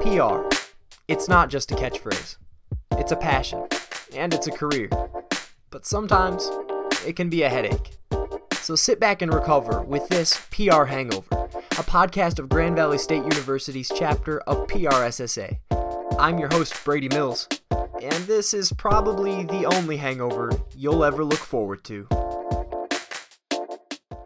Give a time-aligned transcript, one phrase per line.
[0.00, 0.48] PR.
[1.08, 2.36] It's not just a catchphrase,
[2.92, 3.66] it's a passion,
[4.14, 4.88] and it's a career.
[5.68, 6.50] But sometimes
[7.06, 7.98] it can be a headache.
[8.54, 11.36] So sit back and recover with this PR Hangover,
[11.72, 15.58] a podcast of Grand Valley State University's chapter of PRSSA.
[16.18, 21.40] I'm your host, Brady Mills, and this is probably the only hangover you'll ever look
[21.40, 22.04] forward to.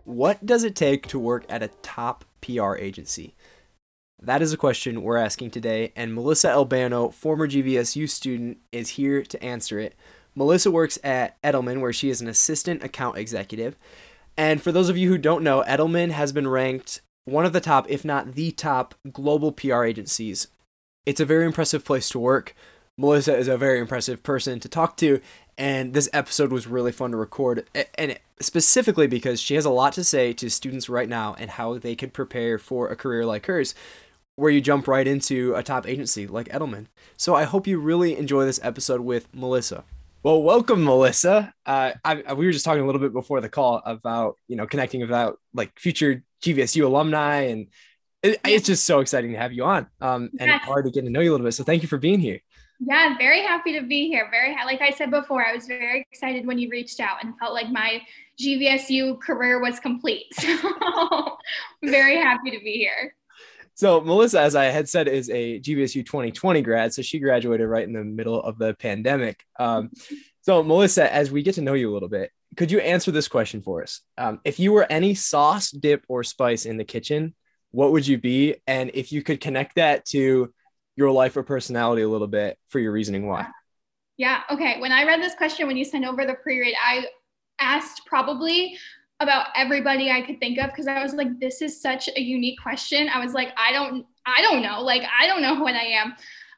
[0.04, 3.34] What does it take to work at a top PR agency?
[4.24, 9.22] That is a question we're asking today, and Melissa Albano, former GVSU student, is here
[9.22, 9.94] to answer it.
[10.34, 13.76] Melissa works at Edelman, where she is an assistant account executive.
[14.34, 17.60] And for those of you who don't know, Edelman has been ranked one of the
[17.60, 20.48] top, if not the top, global PR agencies.
[21.04, 22.56] It's a very impressive place to work.
[22.96, 25.20] Melissa is a very impressive person to talk to,
[25.58, 29.92] and this episode was really fun to record, and specifically because she has a lot
[29.94, 33.44] to say to students right now and how they could prepare for a career like
[33.44, 33.74] hers
[34.36, 36.86] where you jump right into a top agency like Edelman.
[37.16, 39.84] So I hope you really enjoy this episode with Melissa.
[40.22, 41.52] Well, welcome, Melissa.
[41.66, 44.66] Uh, I, we were just talking a little bit before the call about you know
[44.66, 47.66] connecting about like future GVSU alumni, and
[48.22, 50.64] it, it's just so exciting to have you on um, and yes.
[50.64, 51.52] hard to get to know you a little bit.
[51.52, 52.40] So thank you for being here.
[52.80, 54.28] Yeah, very happy to be here.
[54.30, 57.52] Very like I said before, I was very excited when you reached out and felt
[57.52, 58.00] like my
[58.40, 60.32] GVSU career was complete.
[60.44, 61.36] So
[61.90, 63.14] very happy to be here.
[63.74, 66.94] So Melissa, as I had said, is a GVSU 2020 grad.
[66.94, 69.44] So she graduated right in the middle of the pandemic.
[69.58, 69.90] Um,
[70.42, 73.28] so Melissa, as we get to know you a little bit, could you answer this
[73.28, 74.00] question for us?
[74.16, 77.34] Um, if you were any sauce, dip, or spice in the kitchen,
[77.72, 78.56] what would you be?
[78.66, 80.52] And if you could connect that to
[80.96, 83.48] your life or personality a little bit for your reasoning why.
[84.16, 84.42] Yeah.
[84.50, 84.80] Okay.
[84.80, 87.06] When I read this question, when you sent over the pre-read, I
[87.58, 88.78] asked probably
[89.20, 92.60] about everybody I could think of because I was like, this is such a unique
[92.60, 93.08] question.
[93.08, 94.82] I was like, I don't, I don't know.
[94.82, 96.14] Like, I don't know what I am.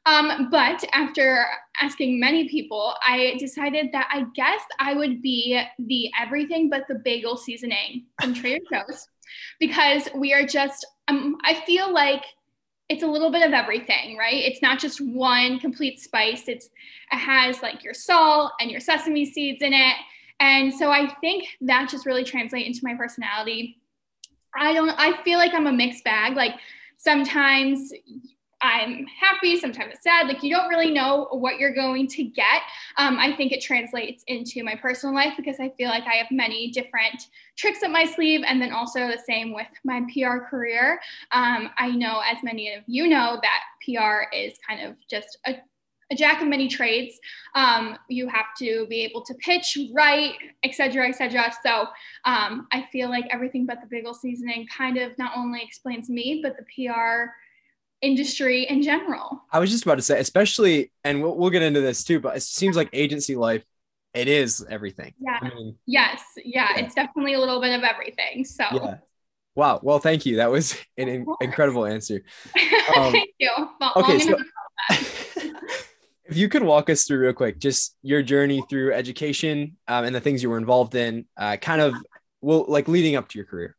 [0.07, 1.45] Um, but after
[1.81, 7.01] asking many people, I decided that I guess I would be the everything but the
[7.05, 9.09] bagel seasoning from Trader Joe's
[9.59, 12.23] because we are just, um, I feel like
[12.89, 14.45] it's a little bit of everything, right?
[14.45, 16.45] It's not just one complete spice.
[16.47, 16.67] It's
[17.13, 19.97] it has like your salt and your sesame seeds in it
[20.41, 23.79] and so I think that just really translates into my personality.
[24.55, 26.35] I don't, I feel like I'm a mixed bag.
[26.35, 26.55] Like
[26.97, 27.93] sometimes
[28.63, 30.29] I'm happy, sometimes it's sad.
[30.29, 32.63] Like you don't really know what you're going to get.
[32.97, 36.29] Um, I think it translates into my personal life because I feel like I have
[36.31, 38.43] many different tricks up my sleeve.
[38.47, 41.01] And then also the same with my PR career.
[41.33, 45.57] Um, I know, as many of you know, that PR is kind of just a
[46.11, 47.19] a jack of many trades.
[47.55, 51.53] Um, you have to be able to pitch, write, etc., etc.
[51.65, 51.87] So
[52.25, 56.41] um, I feel like everything but the bagel seasoning kind of not only explains me,
[56.43, 57.31] but the PR
[58.03, 59.43] industry in general.
[59.51, 62.37] I was just about to say, especially, and we'll, we'll get into this too, but
[62.37, 63.65] it seems like agency life,
[64.15, 65.13] it is everything.
[65.19, 65.39] Yeah.
[65.41, 66.23] I mean, yes.
[66.37, 68.45] Yeah, yeah, It's definitely a little bit of everything.
[68.45, 68.65] So.
[68.73, 68.97] Yeah.
[69.55, 69.81] Wow.
[69.83, 70.37] Well, thank you.
[70.37, 72.23] That was an in- incredible answer.
[72.97, 73.51] Um, thank you.
[73.81, 74.21] Well, okay.
[74.21, 74.39] So,
[76.29, 80.15] If you could walk us through real quick, just your journey through education um, and
[80.15, 81.95] the things you were involved in, uh, kind of
[82.41, 83.77] well, like leading up to your career.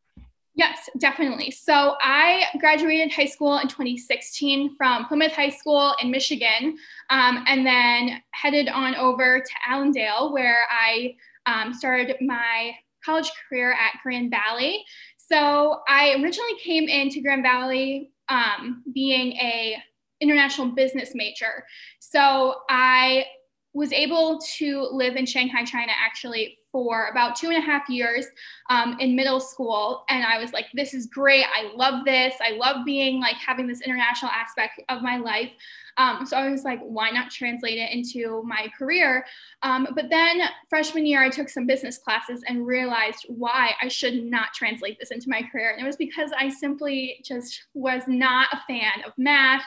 [0.54, 1.52] Yes, definitely.
[1.52, 6.76] So I graduated high school in 2016 from Plymouth High School in Michigan,
[7.10, 11.14] um, and then headed on over to Allendale, where I
[11.46, 12.72] um, started my
[13.04, 14.84] college career at Grand Valley.
[15.16, 19.76] So I originally came into Grand Valley um, being a
[20.20, 21.64] international business major.
[22.00, 23.26] So I
[23.74, 28.26] was able to live in Shanghai, China, actually for about two and a half years
[28.70, 30.04] um, in middle school.
[30.08, 31.44] And I was like, this is great.
[31.44, 32.34] I love this.
[32.40, 35.50] I love being like having this international aspect of my life.
[35.96, 39.24] Um, so I was like, why not translate it into my career?
[39.62, 44.22] Um, but then freshman year, I took some business classes and realized why I should
[44.24, 45.72] not translate this into my career.
[45.72, 49.64] And it was because I simply just was not a fan of math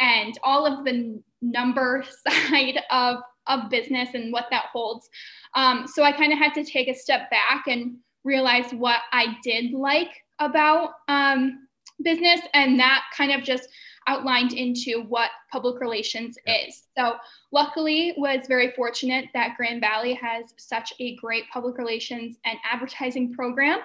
[0.00, 3.16] and all of the number side of
[3.46, 5.08] of business and what that holds.
[5.54, 9.36] Um, so I kind of had to take a step back and realize what I
[9.42, 11.66] did like about um,
[12.02, 13.68] business, and that kind of just
[14.06, 16.84] outlined into what public relations is.
[16.96, 17.16] So
[17.52, 23.32] luckily was very fortunate that Grand Valley has such a great public relations and advertising
[23.32, 23.80] program.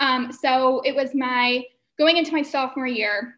[0.00, 1.64] Um, so it was my
[1.98, 3.36] going into my sophomore year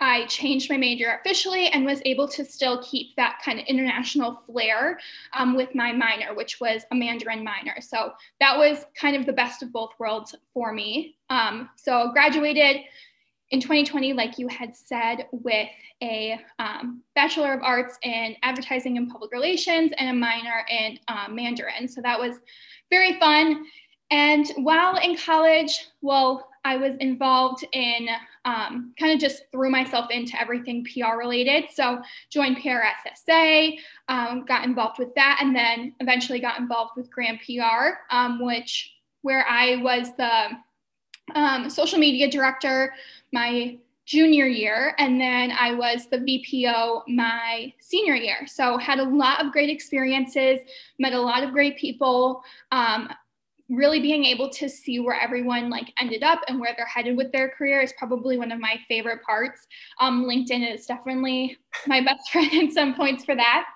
[0.00, 4.42] I changed my major officially and was able to still keep that kind of international
[4.46, 4.98] flair
[5.36, 7.80] um, with my minor, which was a Mandarin minor.
[7.80, 11.16] So that was kind of the best of both worlds for me.
[11.30, 12.82] Um, so graduated
[13.50, 15.68] in 2020, like you had said, with
[16.02, 21.26] a um, Bachelor of Arts in Advertising and Public Relations and a minor in uh,
[21.30, 21.88] Mandarin.
[21.88, 22.36] So that was
[22.90, 23.64] very fun.
[24.10, 28.08] And while in college, well, I was involved in
[28.44, 31.64] um, kind of just threw myself into everything PR related.
[31.72, 32.00] So
[32.30, 33.78] joined PRSSA,
[34.08, 38.94] um, got involved with that, and then eventually got involved with Grand PR, um, which
[39.22, 40.50] where I was the
[41.34, 42.94] um, social media director
[43.32, 43.78] my
[44.08, 48.46] junior year, and then I was the VPO my senior year.
[48.46, 50.60] So had a lot of great experiences,
[50.98, 52.42] met a lot of great people.
[53.68, 57.30] Really being able to see where everyone like ended up and where they're headed with
[57.32, 59.66] their career is probably one of my favorite parts.
[60.00, 61.56] Um, LinkedIn is definitely
[61.86, 63.66] my best friend in some points for that.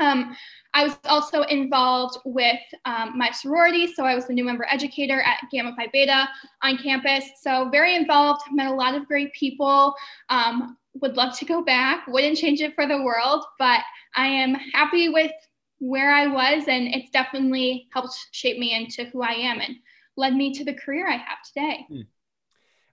[0.00, 0.36] Um,
[0.74, 3.92] I was also involved with um, my sorority.
[3.92, 6.28] So I was the new member educator at Gamma Phi Beta
[6.62, 7.24] on campus.
[7.40, 9.94] So very involved, met a lot of great people.
[10.30, 13.80] Um, would love to go back, wouldn't change it for the world, but
[14.14, 15.32] I am happy with
[15.78, 19.76] where I was, and it's definitely helped shape me into who I am and
[20.16, 21.86] led me to the career I have today.
[21.88, 22.00] Hmm.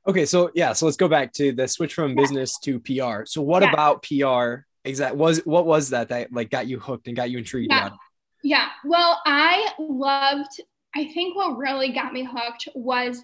[0.07, 3.25] Okay, so yeah, so let's go back to the switch from business to PR.
[3.25, 3.71] So what yeah.
[3.71, 7.37] about PR exactly was what was that that like got you hooked and got you
[7.37, 7.89] intrigued yeah.
[8.43, 8.69] Yeah.
[8.83, 10.61] Well, I loved
[10.95, 13.23] I think what really got me hooked was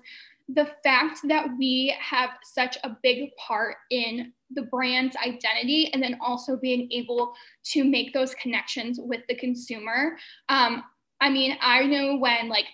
[0.50, 6.18] the fact that we have such a big part in the brand's identity and then
[6.22, 7.34] also being able
[7.64, 10.18] to make those connections with the consumer.
[10.48, 10.84] Um,
[11.20, 12.66] I mean, I know when like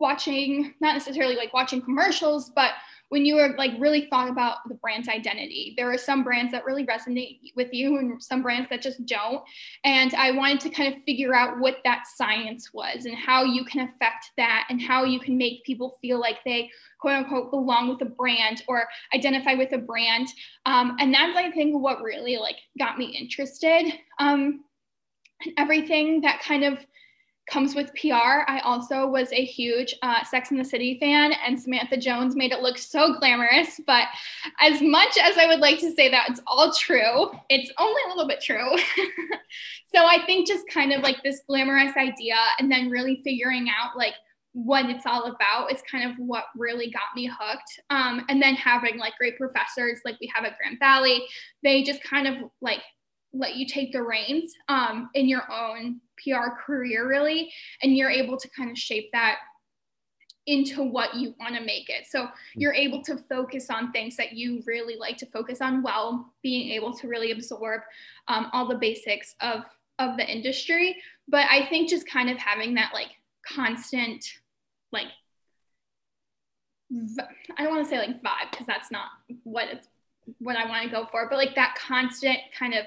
[0.00, 2.72] watching, not necessarily like watching commercials, but
[3.12, 5.74] when you were like really thought about the brand's identity.
[5.76, 9.42] There are some brands that really resonate with you and some brands that just don't.
[9.84, 13.66] And I wanted to kind of figure out what that science was and how you
[13.66, 16.70] can affect that and how you can make people feel like they
[17.02, 20.28] quote unquote belong with a brand or identify with a brand.
[20.64, 23.92] Um, and that's I think what really like got me interested.
[24.20, 24.64] Um,
[25.58, 26.78] everything that kind of
[27.50, 28.44] comes with PR.
[28.46, 32.52] I also was a huge uh, Sex and the City fan, and Samantha Jones made
[32.52, 33.80] it look so glamorous.
[33.86, 34.06] But
[34.60, 38.08] as much as I would like to say that it's all true, it's only a
[38.08, 38.76] little bit true.
[39.94, 43.96] so I think just kind of like this glamorous idea, and then really figuring out
[43.96, 44.14] like
[44.52, 47.80] what it's all about is kind of what really got me hooked.
[47.90, 51.24] Um, and then having like great professors like we have at Grand Valley,
[51.62, 52.82] they just kind of like
[53.32, 57.52] let you take the reins um, in your own PR career, really,
[57.82, 59.38] and you're able to kind of shape that
[60.46, 62.06] into what you want to make it.
[62.08, 66.32] So you're able to focus on things that you really like to focus on while
[66.42, 67.82] being able to really absorb
[68.28, 69.62] um, all the basics of
[69.98, 70.96] of the industry.
[71.28, 73.10] But I think just kind of having that like
[73.46, 74.24] constant
[74.90, 75.08] like
[77.56, 79.06] I don't want to say like vibe because that's not
[79.44, 79.88] what it's
[80.38, 82.84] what I want to go for, but like that constant kind of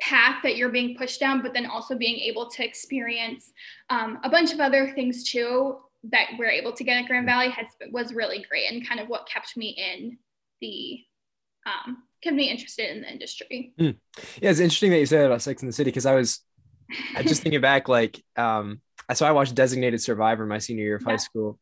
[0.00, 3.52] path that you're being pushed down, but then also being able to experience
[3.90, 5.78] um, a bunch of other things too
[6.10, 9.08] that we're able to get at Grand Valley has was really great and kind of
[9.08, 10.18] what kept me in
[10.60, 11.00] the
[11.66, 13.72] um, kept me interested in the industry.
[13.80, 13.96] Mm.
[14.40, 16.40] Yeah, it's interesting that you said about Sex and the City because I was
[17.16, 18.80] I just thinking back like um
[19.12, 21.12] so I watched Designated Survivor my senior year of yeah.
[21.12, 21.58] high school,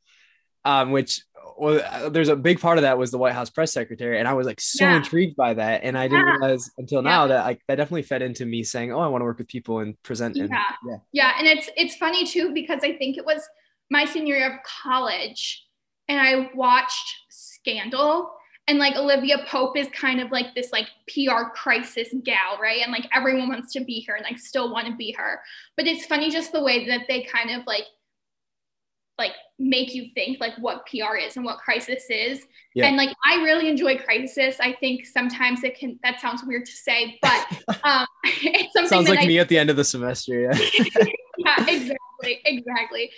[0.64, 1.23] um, which
[1.59, 4.26] well, uh, there's a big part of that was the White House press secretary, and
[4.26, 4.97] I was like so yeah.
[4.97, 6.32] intrigued by that, and I didn't yeah.
[6.32, 9.25] realize until now that like that definitely fed into me saying, "Oh, I want to
[9.25, 12.81] work with people and present." And, yeah, yeah, yeah, and it's it's funny too because
[12.83, 13.47] I think it was
[13.90, 15.64] my senior year of college,
[16.09, 18.33] and I watched Scandal,
[18.66, 22.81] and like Olivia Pope is kind of like this like PR crisis gal, right?
[22.83, 25.40] And like everyone wants to be her and like still want to be her,
[25.76, 27.85] but it's funny just the way that they kind of like
[29.19, 32.45] like make you think like what PR is and what crisis is.
[32.75, 32.87] Yeah.
[32.87, 34.57] And like I really enjoy crisis.
[34.61, 37.47] I think sometimes it can that sounds weird to say, but
[37.85, 40.40] um it's something sounds like I, me at the end of the semester.
[40.40, 40.59] Yeah.
[41.38, 42.40] yeah, exactly.
[42.45, 43.11] Exactly.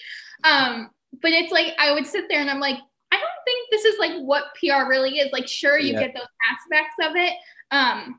[0.42, 0.90] Um,
[1.22, 2.78] but it's like I would sit there and I'm like,
[3.12, 5.32] I don't think this is like what PR really is.
[5.32, 6.00] Like, sure, you yeah.
[6.00, 7.34] get those aspects of it.
[7.70, 8.18] Um,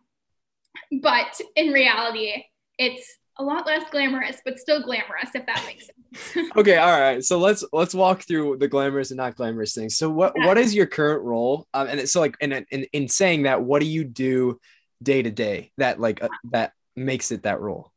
[1.01, 2.44] but in reality,
[2.77, 6.51] it's a lot less glamorous, but still glamorous, if that makes sense.
[6.58, 7.24] okay, all right.
[7.24, 9.98] So let's let's walk through the glamorous and not glamorous things.
[9.98, 10.48] So what yeah.
[10.48, 11.68] what is your current role?
[11.74, 14.60] Um, and so like in, in in saying that, what do you do
[15.04, 17.92] day to day that like uh, that makes it that role?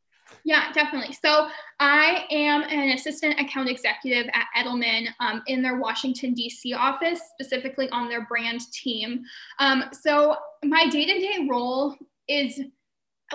[0.44, 1.14] Yeah, definitely.
[1.22, 6.72] So I am an assistant account executive at Edelman um, in their Washington, D.C.
[6.72, 9.22] office, specifically on their brand team.
[9.58, 11.96] Um, so my day to day role
[12.28, 12.60] is,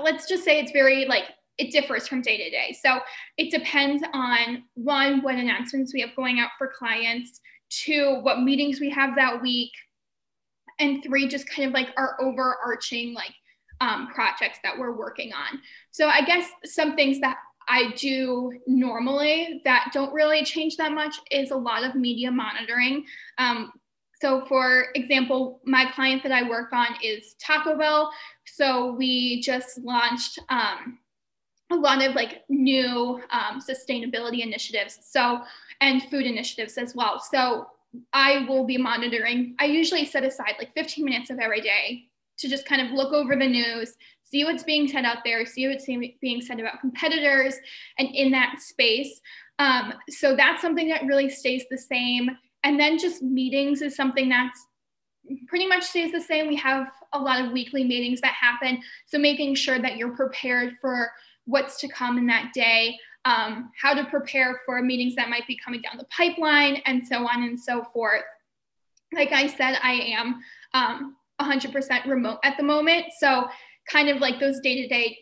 [0.01, 1.25] let's just say it's very like
[1.57, 2.75] it differs from day to day.
[2.81, 2.99] So
[3.37, 8.79] it depends on one, what announcements we have going out for clients, two, what meetings
[8.79, 9.71] we have that week,
[10.79, 13.33] and three just kind of like our overarching like
[13.81, 15.59] um, projects that we're working on.
[15.91, 21.15] So I guess some things that I do normally that don't really change that much
[21.31, 23.05] is a lot of media monitoring.
[23.37, 23.71] Um,
[24.21, 28.11] so, for example, my client that I work on is Taco Bell.
[28.45, 30.99] So, we just launched um,
[31.71, 34.99] a lot of like new um, sustainability initiatives.
[35.01, 35.41] So,
[35.81, 37.19] and food initiatives as well.
[37.19, 37.67] So,
[38.11, 39.55] I will be monitoring.
[39.59, 42.05] I usually set aside like 15 minutes of every day
[42.37, 45.67] to just kind of look over the news, see what's being said out there, see
[45.67, 47.55] what's being said about competitors
[47.99, 49.21] and in that space.
[49.59, 52.31] Um, so that's something that really stays the same.
[52.63, 54.65] And then just meetings is something that's
[55.47, 56.47] pretty much stays the same.
[56.47, 58.81] We have a lot of weekly meetings that happen.
[59.05, 61.11] So making sure that you're prepared for
[61.45, 65.57] what's to come in that day, um, how to prepare for meetings that might be
[65.63, 68.23] coming down the pipeline, and so on and so forth.
[69.13, 70.41] Like I said, I am
[70.73, 73.05] um, 100% remote at the moment.
[73.17, 73.47] So,
[73.89, 75.19] kind of like those day to day,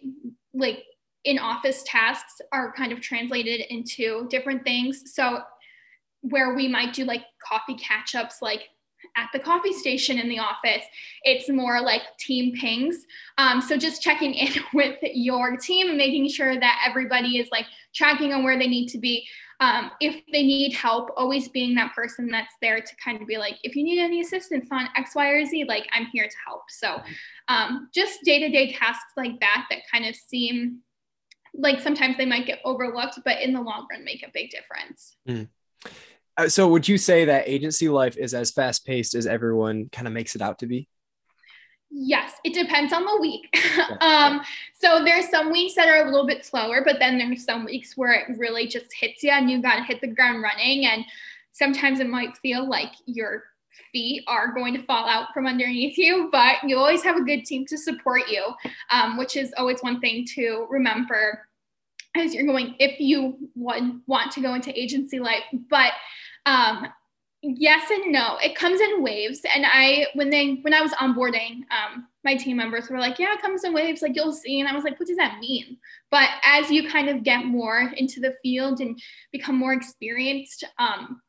[0.54, 0.84] like
[1.24, 5.14] in office tasks are kind of translated into different things.
[5.14, 5.42] So,
[6.22, 8.70] where we might do like coffee catch ups, like
[9.16, 10.84] at the coffee station in the office.
[11.24, 13.06] It's more like team pings.
[13.38, 17.66] Um, so just checking in with your team and making sure that everybody is like
[17.94, 19.28] tracking on where they need to be.
[19.60, 23.38] Um, if they need help, always being that person that's there to kind of be
[23.38, 26.36] like, if you need any assistance on X, Y, or Z, like I'm here to
[26.48, 26.64] help.
[26.70, 27.00] So
[27.48, 30.80] um, just day to day tasks like that that kind of seem
[31.54, 35.16] like sometimes they might get overlooked, but in the long run make a big difference.
[35.28, 35.48] Mm.
[36.38, 40.08] Uh, so would you say that agency life is as fast paced as everyone kind
[40.08, 40.88] of makes it out to be?
[41.90, 43.54] Yes, it depends on the week.
[44.02, 44.42] um,
[44.80, 47.98] so there's some weeks that are a little bit slower, but then there's some weeks
[47.98, 50.86] where it really just hits you and you got to hit the ground running.
[50.86, 51.04] And
[51.52, 53.44] sometimes it might feel like your
[53.92, 57.44] feet are going to fall out from underneath you, but you always have a good
[57.44, 58.46] team to support you,
[58.90, 61.46] um, which is always one thing to remember
[62.16, 65.44] as you're going if you want want to go into agency life.
[65.70, 65.94] But
[66.46, 66.88] um,
[67.42, 68.38] yes and no.
[68.42, 69.42] It comes in waves.
[69.54, 73.34] And I, when they, when I was onboarding, um, my team members were like, yeah,
[73.34, 74.60] it comes in waves, like you'll see.
[74.60, 75.78] And I was like, what does that mean?
[76.12, 79.00] But as you kind of get more into the field and
[79.32, 81.22] become more experienced, um,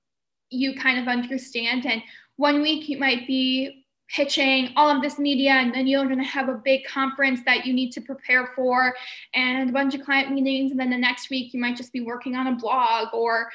[0.51, 1.87] you kind of understand.
[1.87, 2.03] And
[2.37, 3.82] one week you might be
[4.12, 7.64] pitching all of this media and then you're going to have a big conference that
[7.64, 8.95] you need to prepare for
[9.33, 12.02] and a bunch of client meetings and then the next week you might just be
[12.02, 13.49] working on a blog or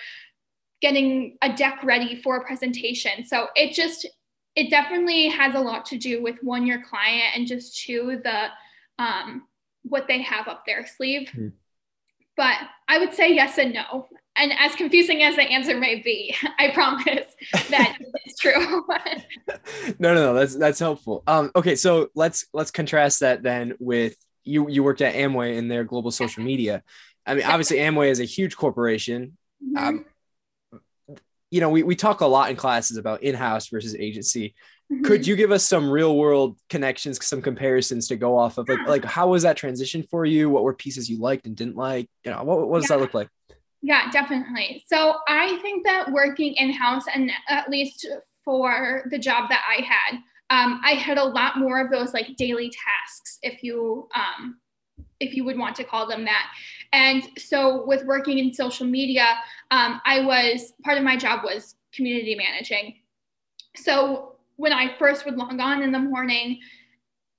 [0.81, 3.25] getting a deck ready for a presentation.
[3.25, 4.07] So it just,
[4.55, 8.47] it definitely has a lot to do with one, your client, and just two, the,
[8.99, 9.47] um,
[9.83, 11.29] what they have up their sleeve.
[11.35, 11.53] Mm.
[12.35, 14.07] But I would say yes and no.
[14.37, 17.25] And as confusing as the answer may be, I promise
[17.69, 18.85] that it's true.
[19.99, 21.23] no, no, no, that's that's helpful.
[21.27, 24.69] Um, okay, so let's let's contrast that then with you.
[24.69, 26.83] You worked at Amway in their global social media.
[27.25, 29.37] I mean, obviously, Amway is a huge corporation.
[29.63, 29.77] Mm-hmm.
[29.77, 30.05] Um,
[31.49, 34.53] you know, we, we talk a lot in classes about in-house versus agency.
[34.91, 35.03] Mm-hmm.
[35.03, 38.67] Could you give us some real world connections, some comparisons to go off of?
[38.67, 40.49] Like, like how was that transition for you?
[40.49, 42.09] What were pieces you liked and didn't like?
[42.25, 42.97] You know, what, what does yeah.
[42.97, 43.29] that look like?
[43.87, 44.83] Yeah, definitely.
[44.85, 48.05] So I think that working in-house and at least
[48.43, 50.15] for the job that I had,
[50.49, 54.57] um, I had a lot more of those like daily tasks, if you um,
[55.21, 56.47] if you would want to call them that.
[56.91, 59.25] And so, with working in social media,
[59.71, 62.95] um, I was part of my job was community managing.
[63.77, 66.59] So, when I first would log on in the morning,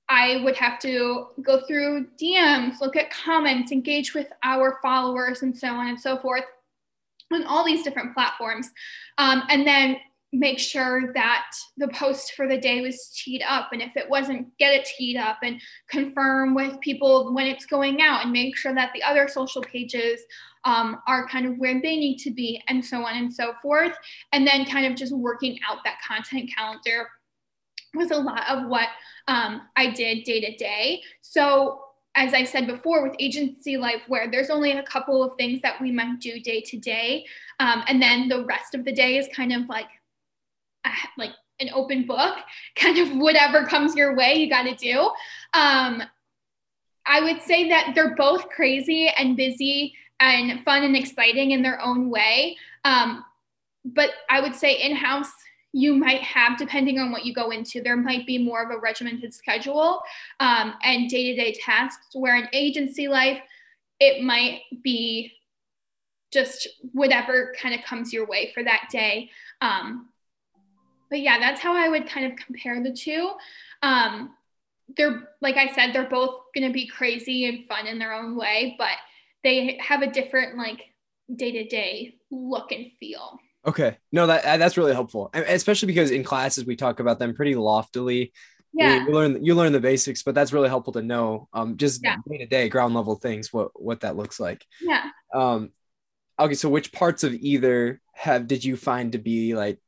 [0.09, 5.55] I would have to go through DMs, look at comments, engage with our followers, and
[5.55, 6.43] so on and so forth
[7.31, 8.69] on all these different platforms.
[9.19, 9.97] Um, and then
[10.31, 11.47] make sure that
[11.77, 15.17] the post for the day was teed up and if it wasn't get it teed
[15.17, 19.27] up and confirm with people when it's going out and make sure that the other
[19.27, 20.21] social pages
[20.65, 23.97] um, are kind of where they need to be and so on and so forth
[24.31, 27.07] and then kind of just working out that content calendar
[27.93, 28.87] was a lot of what
[29.27, 31.81] um, i did day to day so
[32.15, 35.79] as I said before, with agency life, where there's only a couple of things that
[35.79, 37.25] we might do day to day,
[37.59, 39.87] um, and then the rest of the day is kind of like
[41.17, 42.37] like an open book,
[42.75, 44.99] kind of whatever comes your way, you got to do.
[45.53, 46.03] Um,
[47.05, 51.81] I would say that they're both crazy and busy and fun and exciting in their
[51.81, 52.57] own way.
[52.85, 53.23] Um,
[53.83, 55.31] but I would say in house,
[55.71, 58.79] you might have, depending on what you go into, there might be more of a
[58.79, 60.01] regimented schedule
[60.39, 63.39] um, and day to day tasks, where in agency life,
[63.99, 65.33] it might be
[66.31, 69.29] just whatever kind of comes your way for that day.
[69.61, 70.09] Um,
[71.09, 73.31] but yeah, that's how I would kind of compare the two.
[73.81, 74.35] Um,
[74.97, 78.75] they're like I said, they're both gonna be crazy and fun in their own way,
[78.77, 78.97] but
[79.43, 80.81] they have a different like
[81.35, 83.39] day to day look and feel.
[83.69, 87.53] Okay, no, that that's really helpful, especially because in classes we talk about them pretty
[87.53, 88.33] loftily.
[88.73, 91.47] Yeah, you learn you learn the basics, but that's really helpful to know.
[91.53, 94.65] Um, just day to day, ground level things, what what that looks like.
[94.81, 95.05] Yeah.
[95.33, 95.69] Um,
[96.39, 99.79] okay, so which parts of either have did you find to be like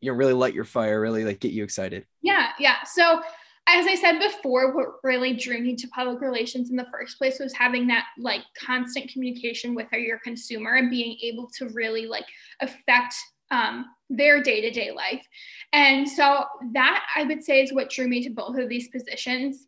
[0.00, 2.06] you know really light your fire, really like get you excited?
[2.22, 2.82] Yeah, yeah.
[2.84, 3.22] So
[3.68, 7.38] as I said before, what really drew me to public relations in the first place
[7.38, 12.24] was having that like constant communication with your consumer and being able to really like
[12.60, 13.14] affect
[13.50, 15.26] um, their day to day life.
[15.74, 19.66] And so that I would say is what drew me to both of these positions.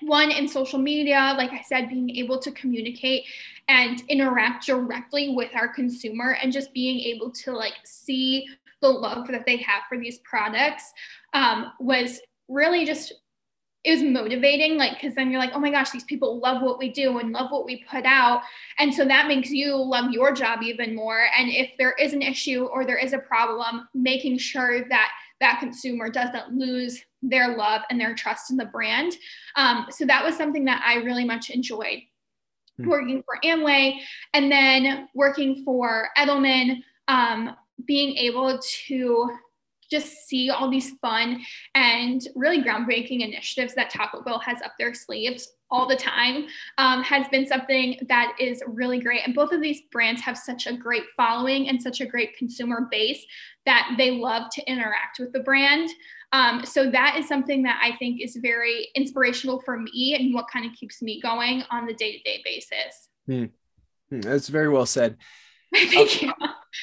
[0.00, 3.24] One in social media, like I said, being able to communicate
[3.68, 8.48] and interact directly with our consumer and just being able to like see
[8.82, 10.92] the love that they have for these products
[11.34, 13.12] um, was really just
[13.84, 16.78] it was motivating like because then you're like oh my gosh these people love what
[16.78, 18.42] we do and love what we put out.
[18.78, 21.26] And so that makes you love your job even more.
[21.38, 25.10] And if there is an issue or there is a problem making sure that
[25.40, 29.12] that consumer doesn't lose their love and their trust in the brand.
[29.54, 32.00] Um, so that was something that i really much enjoyed.
[32.80, 32.88] Mm.
[32.88, 33.98] working for amway
[34.34, 39.30] and then working for edelman um, being able to
[39.90, 41.40] just see all these fun
[41.74, 46.46] and really groundbreaking initiatives that Taco Bell has up their sleeves all the time
[46.78, 49.22] um, has been something that is really great.
[49.24, 52.88] And both of these brands have such a great following and such a great consumer
[52.90, 53.24] base
[53.64, 55.90] that they love to interact with the brand.
[56.32, 60.46] Um, so that is something that I think is very inspirational for me and what
[60.52, 63.08] kind of keeps me going on the day to day basis.
[63.26, 63.44] Hmm.
[64.10, 64.20] Hmm.
[64.20, 65.16] That's very well said.
[65.74, 66.32] Thank you.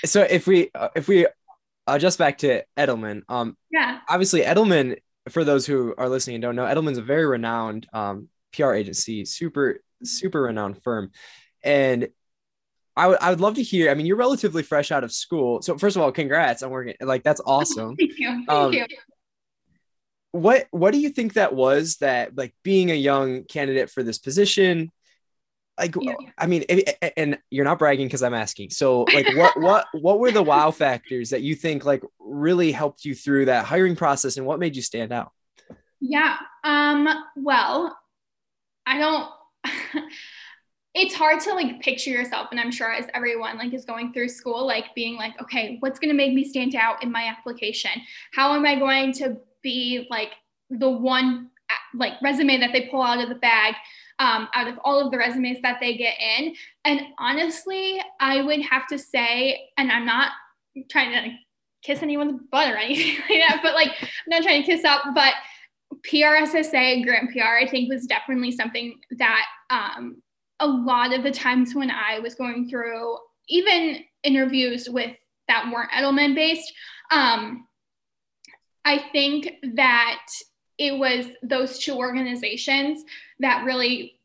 [0.06, 1.28] So if we uh, if we
[1.88, 3.24] uh, just back to Edelman.
[3.30, 4.00] Um, yeah.
[4.08, 4.98] Obviously, Edelman.
[5.30, 9.24] For those who are listening and don't know, Edelman's a very renowned um, PR agency,
[9.24, 11.12] super super renowned firm,
[11.64, 12.10] and
[12.96, 13.90] I would I would love to hear.
[13.90, 16.96] I mean, you're relatively fresh out of school, so first of all, congrats on working.
[17.02, 17.96] Like that's awesome.
[17.96, 18.30] Thank you.
[18.30, 18.86] Thank um, you.
[20.32, 24.18] What what do you think that was that like being a young candidate for this
[24.18, 24.92] position?
[25.78, 26.14] Like yeah.
[26.38, 26.64] i mean
[27.18, 28.70] and you're not bragging because i'm asking.
[28.70, 33.06] So like what what what were the wow factors that you think like really helped
[33.06, 35.32] you through that hiring process and what made you stand out?
[36.00, 37.98] Yeah um well
[38.86, 39.30] i don't
[40.94, 44.30] it's hard to like picture yourself and i'm sure as everyone like is going through
[44.30, 47.92] school like being like okay what's going to make me stand out in my application?
[48.34, 50.32] How am i going to be like
[50.70, 51.50] the one
[51.96, 53.76] like resume that they pull out of the bag
[54.24, 56.56] um, out of all of the resumes that they get in.
[56.86, 60.32] And honestly, I would have to say, and I'm not
[60.90, 61.36] trying to
[61.84, 65.02] kiss anyone's butt or anything like that, but like I'm not trying to kiss up,
[65.14, 65.34] but
[66.08, 70.22] PRSSA, Grand PR, I think was definitely something that um,
[70.62, 73.18] a lot of the times when I was going through
[73.50, 75.12] even interviews with
[75.50, 76.72] that weren't Edelman based,
[77.12, 77.68] um,
[78.86, 80.26] I think that
[80.88, 83.04] it was those two organizations
[83.40, 84.20] that really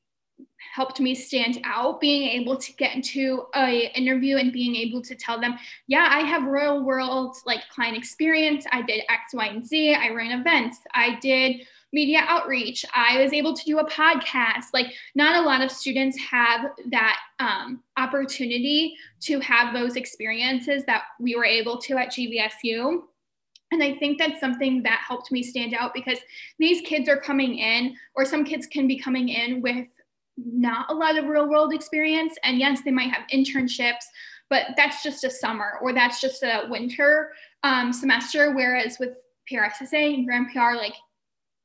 [0.75, 5.15] helped me stand out being able to get into a interview and being able to
[5.15, 8.65] tell them yeah i have real world like client experience.
[8.73, 9.95] I did x y and z.
[9.95, 10.79] I ran events.
[10.95, 12.85] I did media outreach.
[12.95, 14.67] I was able to do a podcast.
[14.75, 21.05] Like not a lot of students have that um, opportunity to have those experiences that
[21.19, 23.03] we were able to at gvsu
[23.71, 26.19] and I think that's something that helped me stand out because
[26.59, 29.87] these kids are coming in, or some kids can be coming in with
[30.37, 32.35] not a lot of real world experience.
[32.45, 34.05] And yes, they might have internships,
[34.49, 38.55] but that's just a summer or that's just a winter um, semester.
[38.55, 39.11] Whereas with
[39.51, 40.95] PRSSA and Grand PR, like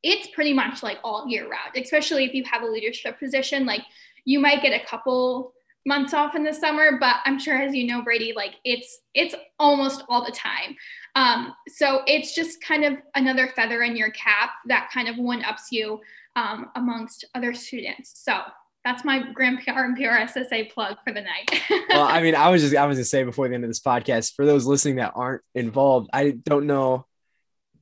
[0.02, 3.66] it's pretty much like all year round, especially if you have a leadership position.
[3.66, 3.84] Like
[4.26, 5.54] you might get a couple
[5.86, 9.36] months off in the summer, but I'm sure as you know, Brady, like it's it's
[9.60, 10.76] almost all the time.
[11.16, 15.44] Um, so it's just kind of another feather in your cap that kind of one
[15.44, 16.02] ups you
[16.36, 18.12] um, amongst other students.
[18.16, 18.40] So
[18.84, 21.62] that's my Grand PR and PRSSA plug for the night.
[21.90, 23.80] well, I mean, I was just I was gonna say before the end of this
[23.80, 27.06] podcast, for those listening that aren't involved, I don't know,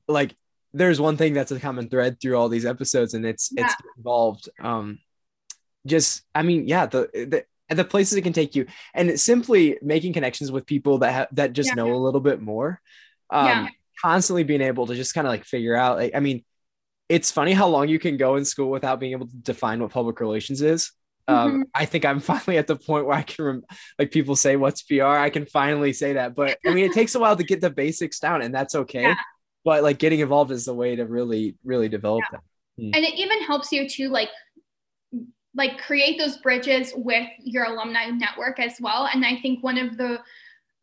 [0.07, 0.35] like
[0.73, 3.65] there's one thing that's a common thread through all these episodes, and it's yeah.
[3.65, 4.49] it's involved.
[4.61, 4.99] Um,
[5.87, 9.77] just I mean, yeah, the the and the places it can take you, and simply
[9.81, 11.75] making connections with people that have that just yeah.
[11.75, 12.79] know a little bit more.
[13.31, 13.67] Um, yeah.
[14.01, 15.97] constantly being able to just kind of like figure out.
[15.97, 16.43] Like, I mean,
[17.09, 19.91] it's funny how long you can go in school without being able to define what
[19.91, 20.91] public relations is.
[21.27, 21.61] Um, mm-hmm.
[21.73, 23.63] I think I'm finally at the point where I can, rem-
[23.97, 25.03] like, people say, What's PR?
[25.03, 26.35] I can finally say that.
[26.35, 29.01] But I mean, it takes a while to get the basics down, and that's okay.
[29.01, 29.15] Yeah.
[29.63, 32.37] but like getting involved is the way to really really develop yeah.
[32.37, 32.95] that mm.
[32.95, 34.29] and it even helps you to like
[35.55, 39.97] like create those bridges with your alumni network as well and i think one of
[39.97, 40.19] the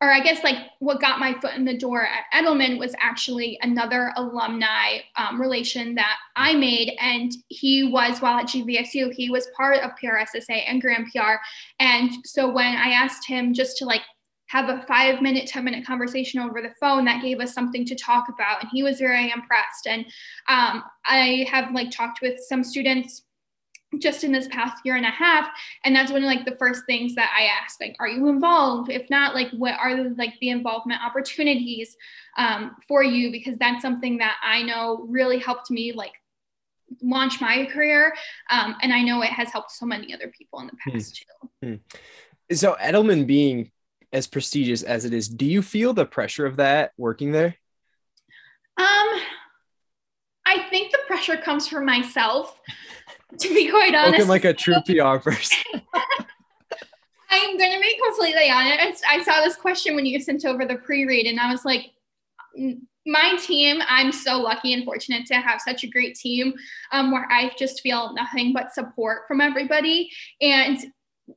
[0.01, 3.59] or I guess like what got my foot in the door at Edelman was actually
[3.61, 6.95] another alumni um, relation that I made.
[7.01, 11.35] And he was, while at GVSU, he was part of PRSSA and Grand PR.
[11.79, 14.03] And so when I asked him just to like
[14.47, 17.95] have a five minute, 10 minute conversation over the phone, that gave us something to
[17.95, 18.61] talk about.
[18.61, 19.85] And he was very impressed.
[19.85, 20.05] And
[20.47, 23.23] um, I have like talked with some students
[23.97, 25.49] just in this past year and a half
[25.83, 28.91] and that's one of like the first things that i ask like are you involved?
[28.91, 31.95] If not like what are the, like the involvement opportunities
[32.37, 33.31] um, for you?
[33.31, 36.13] Because that's something that i know really helped me like
[37.01, 38.13] launch my career
[38.49, 40.91] um, and i know it has helped so many other people in the hmm.
[40.91, 41.25] past
[41.61, 41.73] hmm.
[41.75, 43.71] too so edelman being
[44.11, 47.55] as prestigious as it is do you feel the pressure of that working there?
[48.77, 49.21] Um
[50.45, 52.59] i think the pressure comes from myself
[53.39, 54.13] to be quite honest.
[54.13, 55.81] Looking like a true PR person.
[57.31, 59.03] I'm going to be completely honest.
[59.07, 61.91] I saw this question when you sent over the pre-read, and I was like,
[63.05, 66.53] my team, I'm so lucky and fortunate to have such a great team
[66.91, 70.09] um, where I just feel nothing but support from everybody.
[70.41, 70.77] And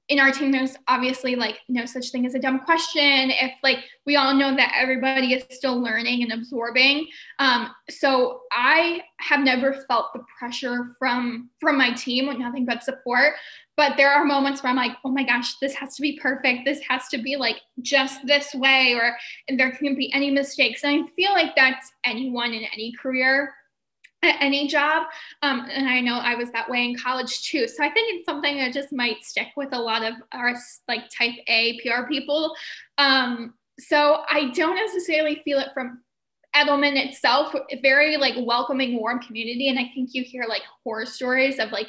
[0.08, 3.30] in our team there's obviously like no such thing as a dumb question.
[3.30, 7.06] If like we all know that everybody is still learning and absorbing.
[7.38, 12.82] Um, so i have never felt the pressure from from my team with nothing but
[12.82, 13.34] support.
[13.76, 16.64] But there are moments where i'm like oh my gosh this has to be perfect.
[16.64, 19.16] This has to be like just this way or
[19.56, 20.84] there can't be any mistakes.
[20.84, 23.54] And i feel like that's anyone in any career
[24.22, 25.06] any job.
[25.42, 27.66] Um, and I know I was that way in college too.
[27.66, 30.54] So I think it's something that just might stick with a lot of our
[30.88, 32.54] like type A PR people.
[32.98, 36.02] Um, so I don't necessarily feel it from
[36.54, 39.68] Edelman itself, very like welcoming, warm community.
[39.68, 41.88] And I think you hear like horror stories of like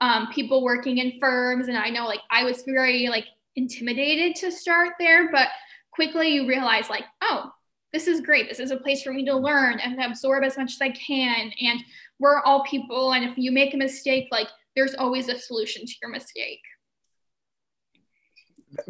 [0.00, 1.68] um, people working in firms.
[1.68, 5.48] And I know like I was very like intimidated to start there, but
[5.90, 7.50] quickly you realize like, oh,
[7.94, 8.48] this is great.
[8.48, 11.52] This is a place for me to learn and absorb as much as I can.
[11.60, 11.80] And
[12.18, 13.12] we're all people.
[13.12, 16.60] And if you make a mistake, like there's always a solution to your mistake.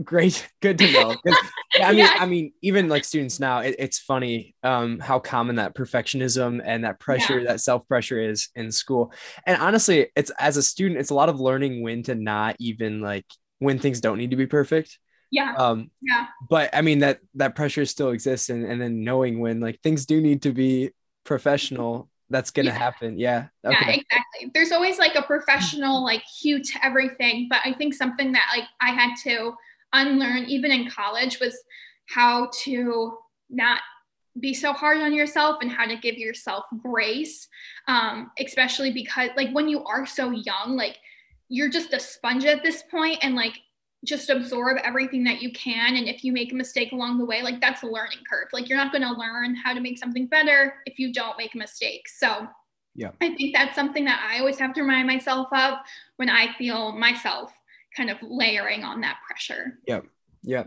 [0.03, 1.17] Great, good to know.
[1.83, 2.17] I mean, yeah.
[2.19, 6.85] I mean, even like students now, it, it's funny um, how common that perfectionism and
[6.85, 7.53] that pressure, yeah.
[7.53, 9.13] that self pressure is in school.
[9.47, 13.03] And honestly, it's as a student, it's a lot of learning when to not even
[13.03, 13.27] like
[13.59, 14.99] when things don't need to be perfect
[15.31, 15.55] yeah.
[15.57, 16.27] Um yeah.
[16.49, 20.07] but i mean that that pressure still exists and, and then knowing when like things
[20.07, 20.91] do need to be
[21.25, 22.79] professional that's gonna yeah.
[22.79, 23.19] happen.
[23.19, 23.47] Yeah.
[23.65, 23.77] Okay.
[23.81, 24.51] yeah exactly.
[24.55, 28.67] There's always like a professional like hue to everything but i think something that like
[28.81, 29.55] i had to
[29.93, 31.57] unlearn even in college was
[32.07, 33.17] how to
[33.51, 33.81] not
[34.41, 37.47] be so hard on yourself and how to give yourself grace
[37.87, 40.99] um, especially because like when you are so young like
[41.49, 43.61] you're just a sponge at this point and like
[44.05, 45.97] just absorb everything that you can.
[45.97, 48.49] And if you make a mistake along the way like that's a learning curve.
[48.53, 51.55] Like you're not going to learn how to make something better if you don't make
[51.55, 52.47] a mistake so
[52.95, 53.11] yeah.
[53.21, 55.79] I think that's something that i always have to remind myself of
[56.17, 57.53] when i feel myself
[57.97, 59.79] kind of layering on that pressure.
[59.87, 60.01] Yeah.
[60.43, 60.65] Yeah.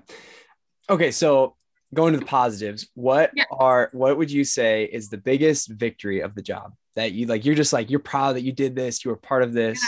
[0.90, 1.56] Okay so
[1.94, 3.46] going to the positives what yeah.
[3.52, 7.46] are what would you say is the biggest victory of the job that you like
[7.46, 9.82] you're just like you're proud that you did this you were part of this?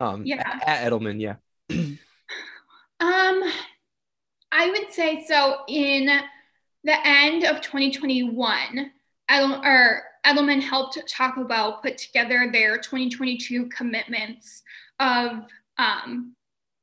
[0.00, 0.08] Yeah.
[0.08, 0.60] um yeah.
[0.64, 1.36] At edelman yeah
[3.00, 3.42] Um,
[4.50, 5.58] I would say so.
[5.68, 6.06] In
[6.84, 8.90] the end of 2021,
[9.30, 14.62] Edel- or Edelman helped Taco Bell put together their 2022 commitments
[14.98, 15.44] of
[15.76, 16.34] um,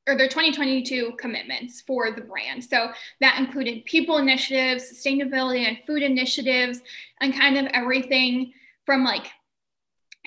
[0.08, 2.64] or their 2022 commitments for the brand.
[2.64, 6.82] So that included people initiatives, sustainability and food initiatives,
[7.20, 8.54] and kind of everything
[8.86, 9.26] from like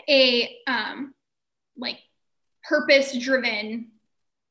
[0.09, 1.15] a um,
[1.77, 1.99] like
[2.65, 3.93] purpose driven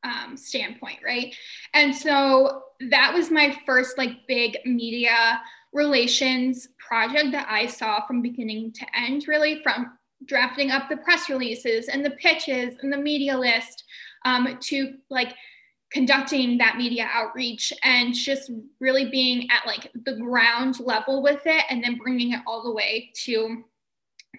[0.08, 1.36] um, standpoint, right?
[1.74, 5.42] And so that was my first like big media
[5.74, 11.30] relations project that I saw from beginning to end, really from drafting up the press
[11.30, 13.84] releases and the pitches and the media list
[14.26, 15.36] um, to like
[15.92, 21.64] conducting that media outreach and just really being at like the ground level with it
[21.70, 23.64] and then bringing it all the way to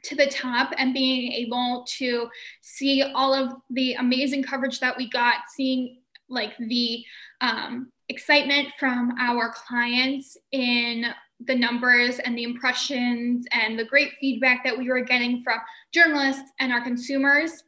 [0.03, 2.29] to the top and being able to
[2.61, 5.99] see all of the amazing coverage that we got, seeing
[6.29, 7.05] like the
[7.41, 11.07] um, excitement from our clients in
[11.47, 15.59] the numbers and the impressions and the great feedback that we were getting from
[15.93, 17.63] journalists and our consumers.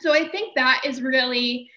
[0.00, 1.70] So I think that is really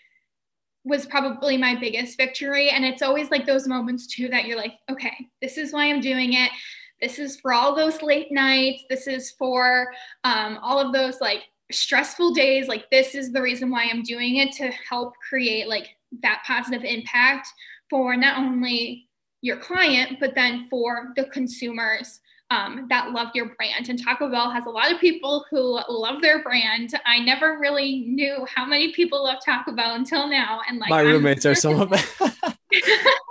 [0.85, 4.73] was probably my biggest victory and it's always like those moments too that you're like
[4.91, 6.51] okay this is why i'm doing it
[7.01, 8.83] this is for all those late nights.
[8.89, 9.87] This is for
[10.23, 12.67] um, all of those like stressful days.
[12.67, 15.89] Like, this is the reason why I'm doing it to help create like
[16.21, 17.47] that positive impact
[17.89, 19.07] for not only
[19.41, 23.89] your client, but then for the consumers um, that love your brand.
[23.89, 26.93] And Taco Bell has a lot of people who love their brand.
[27.05, 30.61] I never really knew how many people love Taco Bell until now.
[30.67, 31.89] And like my roommates are some of
[32.21, 32.31] them.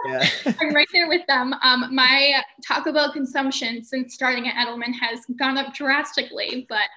[0.07, 0.29] yeah.
[0.61, 1.55] I'm right there with them.
[1.63, 6.89] Um, my Taco Bell consumption since starting at Edelman has gone up drastically, but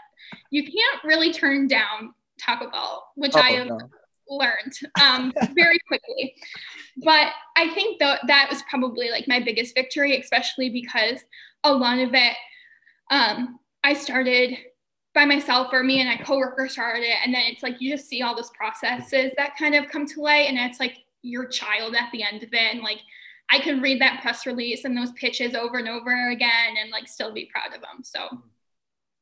[0.51, 3.80] you can't really turn down Taco Bell, which oh, I have no.
[4.30, 6.36] learned um, very quickly.
[7.04, 11.19] But I think that that was probably like my biggest victory, especially because
[11.63, 12.36] a lot of it
[13.12, 14.58] um, I started
[15.13, 18.08] by myself or me and my coworker started it and then it's like you just
[18.10, 21.95] see all those processes that kind of come to light and it's like your child
[21.95, 22.99] at the end of it and like
[23.51, 27.08] I could read that press release and those pitches over and over again and like
[27.08, 28.03] still be proud of them.
[28.03, 28.27] So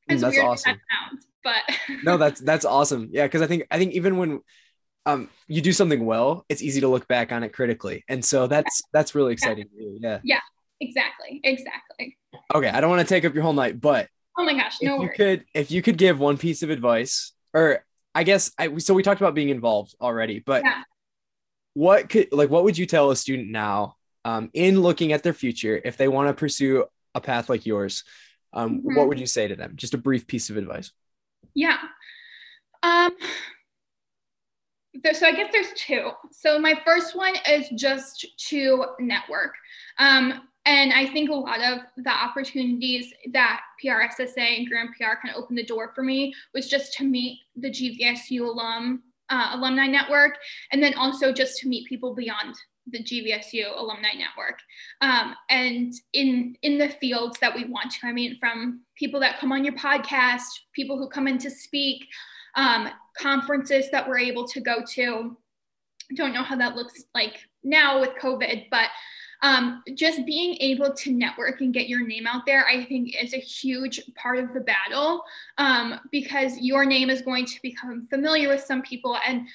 [0.09, 0.73] as that's weird awesome.
[0.73, 0.79] That
[1.12, 3.09] sounds, but no, that's that's awesome.
[3.12, 4.41] Yeah, because I think I think even when
[5.05, 8.47] um you do something well, it's easy to look back on it critically, and so
[8.47, 9.65] that's that's really exciting.
[9.99, 10.19] Yeah.
[10.23, 10.39] Yeah.
[10.79, 11.39] Exactly.
[11.43, 12.17] Exactly.
[12.53, 14.95] Okay, I don't want to take up your whole night, but oh my gosh, no
[14.95, 18.77] if you could if you could give one piece of advice, or I guess I
[18.77, 20.83] so we talked about being involved already, but yeah.
[21.73, 25.33] what could like what would you tell a student now um, in looking at their
[25.33, 28.03] future if they want to pursue a path like yours?
[28.53, 28.95] Um, mm-hmm.
[28.95, 29.73] What would you say to them?
[29.75, 30.91] Just a brief piece of advice.
[31.53, 31.77] Yeah.
[32.83, 33.12] Um,
[35.13, 36.12] so I guess there's two.
[36.31, 39.53] So my first one is just to network.
[39.97, 45.36] Um, and I think a lot of the opportunities that PRSSA and Grand PR kind
[45.36, 49.88] of opened the door for me was just to meet the GVSU alum uh, alumni
[49.88, 50.38] network,
[50.71, 52.55] and then also just to meet people beyond
[52.88, 54.60] the GVSU alumni network,
[55.02, 58.08] um, and in in the fields that we want to.
[58.08, 60.43] I mean, from people that come on your podcast,
[60.74, 62.06] people who come in to speak,
[62.56, 65.38] um, conferences that we're able to go to.
[66.15, 68.89] Don't know how that looks like now with COVID, but
[69.43, 73.34] um, just being able to network and get your name out there, I think is
[73.34, 75.22] a huge part of the battle
[75.58, 79.17] um, because your name is going to become familiar with some people.
[79.28, 79.46] And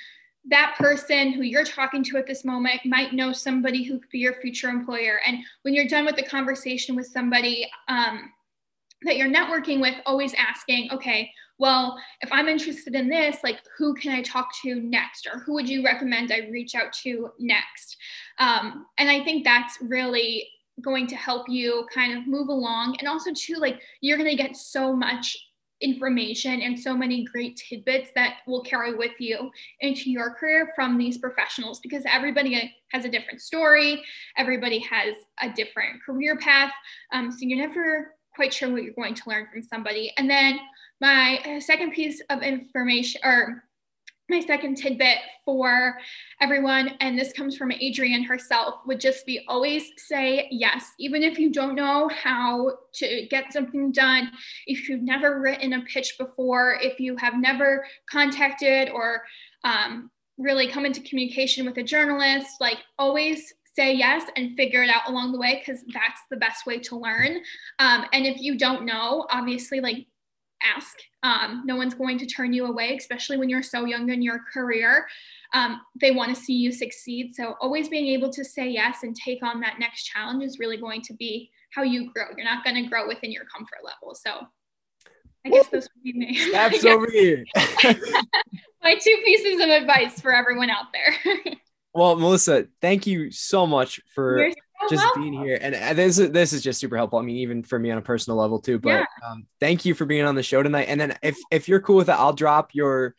[0.46, 4.18] that person who you're talking to at this moment might know somebody who could be
[4.18, 5.20] your future employer.
[5.26, 8.32] And when you're done with the conversation with somebody um,
[9.02, 13.94] that you're networking with, always asking, okay, well, if I'm interested in this, like who
[13.94, 15.26] can I talk to next?
[15.26, 17.96] Or who would you recommend I reach out to next?
[18.38, 20.48] Um, and I think that's really
[20.80, 22.96] going to help you kind of move along.
[23.00, 25.36] And also, too, like you're going to get so much
[25.80, 30.98] information and so many great tidbits that will carry with you into your career from
[30.98, 34.02] these professionals because everybody has a different story,
[34.36, 36.72] everybody has a different career path.
[37.12, 40.12] Um, so you're never quite sure what you're going to learn from somebody.
[40.16, 40.58] And then
[41.00, 43.64] my uh, second piece of information or
[44.28, 45.98] my second tidbit for
[46.40, 51.38] everyone, and this comes from Adrienne herself, would just be always say yes, even if
[51.38, 54.30] you don't know how to get something done,
[54.66, 59.22] if you've never written a pitch before, if you have never contacted or
[59.64, 64.90] um, really come into communication with a journalist, like always say yes and figure it
[64.90, 67.38] out along the way because that's the best way to learn.
[67.78, 70.06] Um, and if you don't know, obviously, like
[70.62, 70.96] ask.
[71.22, 74.40] Um, no one's going to turn you away, especially when you're so young in your
[74.52, 75.06] career.
[75.54, 77.34] Um, they want to see you succeed.
[77.34, 80.76] So, always being able to say yes and take on that next challenge is really
[80.76, 82.26] going to be how you grow.
[82.36, 84.14] You're not going to grow within your comfort level.
[84.14, 84.46] So,
[85.44, 86.50] I guess those would be me.
[86.52, 87.44] That's over here.
[88.82, 91.54] My two pieces of advice for everyone out there.
[91.94, 94.50] well, Melissa, thank you so much for
[94.88, 97.78] just being here and this is this is just super helpful i mean even for
[97.78, 99.04] me on a personal level too but yeah.
[99.26, 101.96] um, thank you for being on the show tonight and then if if you're cool
[101.96, 103.14] with it i'll drop your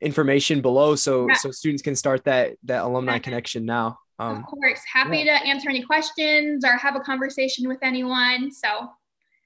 [0.00, 1.34] information below so yeah.
[1.34, 4.80] so students can start that that alumni connection now um, of course.
[4.90, 5.40] Happy yeah.
[5.40, 8.88] to answer any questions or have a conversation with anyone so.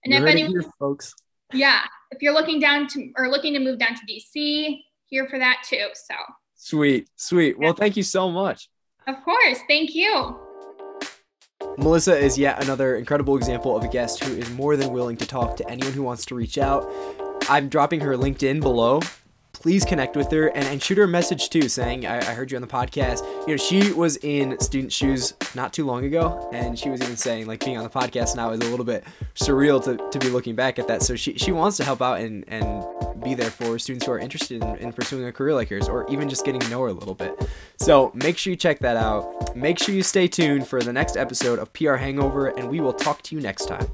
[0.05, 1.13] And you're if anyone here, folks.
[1.53, 5.39] Yeah if you're looking down to or looking to move down to dc here for
[5.39, 6.15] that too so.
[6.57, 7.59] Sweet sweet.
[7.59, 8.69] Well thank you so much.
[9.07, 9.59] Of course.
[9.69, 10.39] Thank you
[11.79, 15.27] Melissa is yet another incredible example of a guest who is more than willing to
[15.27, 16.91] talk to anyone who wants to reach out.
[17.49, 19.01] I'm dropping her LinkedIn below.
[19.61, 22.51] Please connect with her and, and shoot her a message too, saying, I, I heard
[22.51, 23.23] you on the podcast.
[23.47, 27.17] You know, she was in student shoes not too long ago, and she was even
[27.17, 30.31] saying, like, being on the podcast now is a little bit surreal to, to be
[30.31, 31.03] looking back at that.
[31.03, 32.85] So she, she wants to help out and, and
[33.23, 36.11] be there for students who are interested in, in pursuing a career like yours or
[36.11, 37.49] even just getting to know her a little bit.
[37.79, 39.55] So make sure you check that out.
[39.55, 42.95] Make sure you stay tuned for the next episode of PR Hangover, and we will
[42.95, 43.87] talk to you next time.